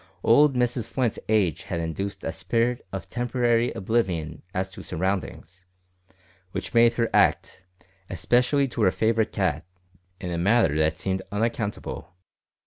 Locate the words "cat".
9.31-9.63